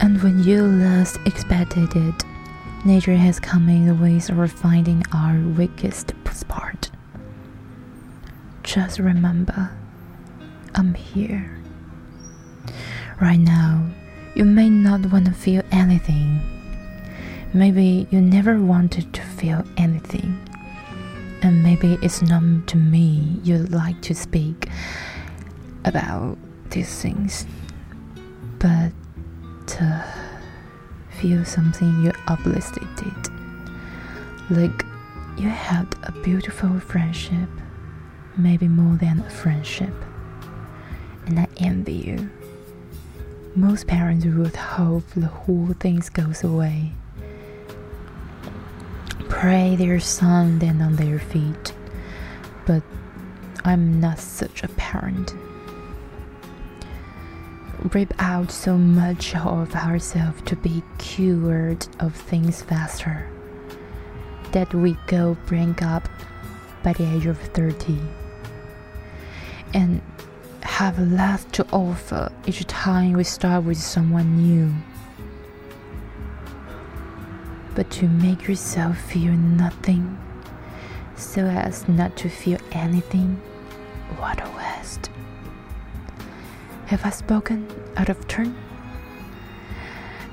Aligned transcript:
And 0.00 0.22
when 0.22 0.44
you 0.44 0.62
least 0.64 1.18
expected 1.24 1.96
it, 1.96 2.24
nature 2.84 3.16
has 3.16 3.40
come 3.40 3.68
in 3.68 3.86
the 3.86 3.94
ways 3.94 4.28
of 4.28 4.52
finding 4.52 5.02
our 5.12 5.38
weakest 5.56 6.12
spot. 6.30 6.90
Just 8.62 8.98
remember, 8.98 9.70
I'm 10.74 10.94
here. 10.94 11.58
Right 13.20 13.40
now, 13.40 13.86
you 14.34 14.44
may 14.44 14.68
not 14.68 15.06
want 15.10 15.24
to 15.26 15.32
feel 15.32 15.62
anything. 15.72 16.53
Maybe 17.56 18.08
you 18.10 18.20
never 18.20 18.58
wanted 18.58 19.14
to 19.14 19.22
feel 19.22 19.64
anything. 19.76 20.36
And 21.40 21.62
maybe 21.62 21.96
it's 22.02 22.20
not 22.20 22.66
to 22.66 22.76
me 22.76 23.38
you'd 23.44 23.70
like 23.70 24.02
to 24.02 24.14
speak 24.14 24.68
about 25.84 26.36
these 26.70 27.00
things. 27.00 27.46
But 28.58 28.90
to 29.66 30.04
feel 31.20 31.44
something 31.44 32.02
you 32.02 32.10
uplifted 32.26 32.82
like 34.50 34.84
you 35.38 35.48
had 35.48 35.94
a 36.02 36.12
beautiful 36.24 36.80
friendship. 36.80 37.48
Maybe 38.36 38.66
more 38.66 38.96
than 38.96 39.20
a 39.20 39.30
friendship. 39.30 39.94
And 41.26 41.38
i 41.38 41.46
envy 41.58 41.94
you. 41.94 42.30
Most 43.54 43.86
parents 43.86 44.26
would 44.26 44.56
hope 44.56 45.04
the 45.14 45.28
whole 45.28 45.72
thing 45.78 46.02
goes 46.12 46.42
away 46.42 46.90
pray 49.40 49.74
their 49.74 49.98
son 49.98 50.60
then 50.60 50.80
on 50.80 50.94
their 50.96 51.18
feet. 51.18 51.74
But 52.66 52.82
i'm 53.64 54.00
not 54.00 54.18
such 54.18 54.62
a 54.62 54.68
parent. 54.68 55.34
Rip 57.92 58.14
out 58.18 58.50
so 58.50 58.78
much 58.78 59.34
of 59.34 59.74
ourselves 59.74 60.40
to 60.42 60.56
be 60.56 60.82
cured 60.98 61.86
of 61.98 62.14
things 62.14 62.62
faster. 62.62 63.28
That 64.52 64.72
we 64.72 64.96
go 65.08 65.36
bring 65.46 65.82
up 65.82 66.08
by 66.84 66.92
the 66.92 67.04
age 67.14 67.26
of 67.26 67.38
30 67.38 67.98
and 69.74 70.00
have 70.62 70.98
less 70.98 71.44
to 71.56 71.66
offer 71.72 72.30
each 72.46 72.64
time 72.66 73.14
we 73.14 73.24
start 73.24 73.64
with 73.64 73.78
someone 73.78 74.36
new. 74.36 74.72
But 77.74 77.90
to 77.92 78.08
make 78.08 78.46
yourself 78.46 78.98
feel 78.98 79.32
nothing 79.32 80.18
so 81.16 81.46
as 81.46 81.88
not 81.88 82.16
to 82.18 82.28
feel 82.28 82.58
anything, 82.72 83.40
what 84.16 84.40
a 84.40 84.50
waste. 84.56 85.10
Have 86.86 87.04
I 87.04 87.10
spoken 87.10 87.66
out 87.96 88.08
of 88.08 88.26
turn? 88.28 88.56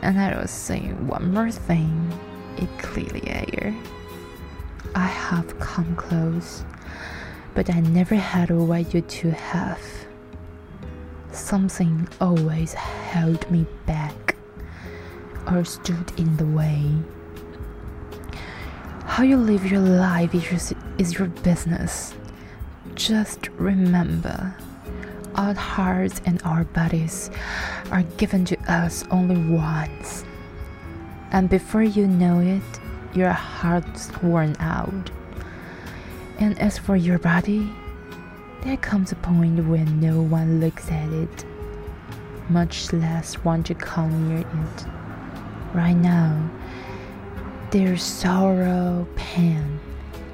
And 0.00 0.18
I 0.20 0.36
will 0.36 0.46
say 0.46 0.80
one 0.80 1.32
more 1.32 1.50
thing, 1.50 2.12
Ecclesia. 2.56 3.74
I 4.94 5.06
have 5.06 5.58
come 5.60 5.94
close, 5.96 6.64
but 7.54 7.72
I 7.72 7.80
never 7.80 8.14
had 8.14 8.50
what 8.50 8.94
you 8.94 9.00
two 9.02 9.30
have. 9.30 9.80
Something 11.32 12.08
always 12.20 12.72
held 12.72 13.48
me 13.50 13.66
back 13.86 14.36
or 15.50 15.64
stood 15.64 16.12
in 16.18 16.36
the 16.36 16.46
way. 16.46 16.94
How 19.18 19.24
you 19.24 19.36
live 19.36 19.68
your 19.68 19.80
life 19.80 20.32
is 20.32 21.12
your, 21.18 21.26
business. 21.42 22.14
Just 22.94 23.48
remember 23.56 24.54
our 25.34 25.54
hearts 25.54 26.20
and 26.24 26.40
our 26.44 26.62
bodies 26.62 27.28
are 27.90 28.04
given 28.16 28.44
to 28.44 28.56
us 28.72 29.02
only 29.10 29.36
once. 29.52 30.24
And 31.32 31.50
before 31.50 31.82
you 31.82 32.06
know 32.06 32.38
it, 32.38 32.62
your 33.12 33.32
heart's 33.32 34.08
worn 34.22 34.54
out. 34.60 35.10
And 36.38 36.56
as 36.60 36.78
for 36.78 36.94
your 36.94 37.18
body, 37.18 37.68
there 38.62 38.76
comes 38.76 39.10
a 39.10 39.16
point 39.16 39.66
when 39.66 39.98
no 39.98 40.22
one 40.22 40.60
looks 40.60 40.88
at 40.92 41.12
it, 41.12 41.44
much 42.48 42.92
less 42.92 43.36
want 43.42 43.66
to 43.66 43.74
come 43.74 44.28
near 44.28 44.46
it. 44.46 44.86
Right 45.74 45.96
now, 45.96 46.48
there's 47.70 48.02
sorrow, 48.02 49.06
pain, 49.16 49.78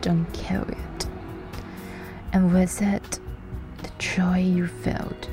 don't 0.00 0.30
kill 0.32 0.62
it. 0.62 1.06
And 2.32 2.52
with 2.52 2.80
it, 2.80 3.18
the 3.82 3.90
joy 3.98 4.38
you 4.38 4.66
felt 4.68 5.28